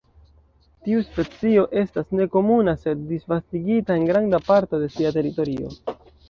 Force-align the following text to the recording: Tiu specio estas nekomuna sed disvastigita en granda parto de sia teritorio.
Tiu 0.85 1.01
specio 1.09 1.65
estas 1.81 2.09
nekomuna 2.19 2.73
sed 2.85 3.03
disvastigita 3.11 3.99
en 4.01 4.07
granda 4.13 4.41
parto 4.49 4.81
de 4.87 4.91
sia 4.97 5.13
teritorio. 5.21 5.71